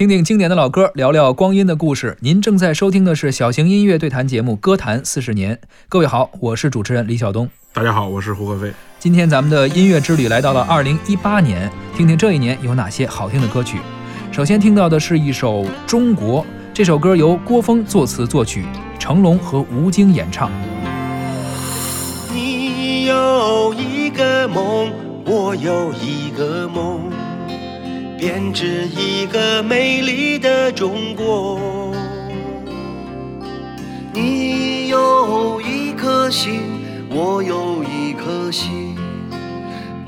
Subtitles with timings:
[0.00, 2.16] 听听经典的老歌，聊聊光阴的故事。
[2.20, 5.54] 您正在收听的是小型音乐对谈节目《歌坛四十年》。
[5.90, 7.46] 各位好，我是主持人李晓东。
[7.74, 8.72] 大家好，我是胡可飞。
[8.98, 13.78] 今天咱们的音乐之旅来到了二零一八年，听听这一年有哪些好听的歌曲。
[14.32, 16.42] 首先听到的是一首《中国》，
[16.72, 18.64] 这首歌由郭峰作词作曲，
[18.98, 20.50] 成龙和吴京演唱。
[22.32, 24.90] 你有一个梦，
[25.26, 27.02] 我有一个梦，
[28.20, 31.58] 编织一个美丽的中国。
[34.12, 36.60] 你有一颗心，
[37.08, 38.94] 我有一颗心，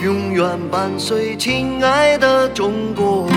[0.00, 3.30] 永远伴随亲爱的中国。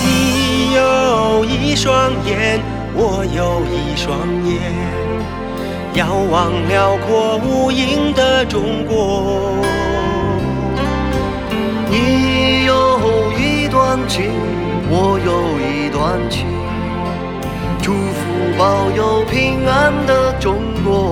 [0.00, 2.60] 你有一双眼，
[2.94, 4.60] 我有一双眼，
[5.94, 9.61] 遥望辽阔无垠的中国。
[14.94, 16.46] 我有一段情，
[17.80, 21.11] 祝福保佑平安的中国。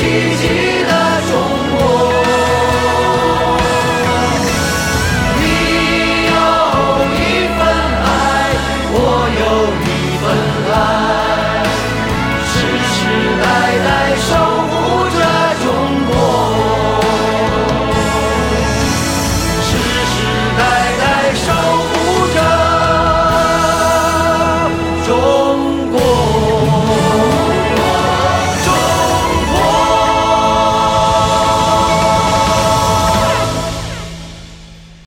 [0.00, 0.57] Jesus.